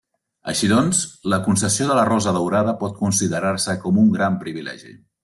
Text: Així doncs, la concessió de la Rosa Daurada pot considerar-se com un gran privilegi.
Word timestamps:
Així 0.51 0.67
doncs, 0.69 1.01
la 1.33 1.37
concessió 1.47 1.89
de 1.91 1.97
la 1.99 2.05
Rosa 2.11 2.33
Daurada 2.39 2.73
pot 2.85 2.97
considerar-se 3.05 3.77
com 3.85 4.01
un 4.05 4.11
gran 4.17 4.41
privilegi. 4.47 4.97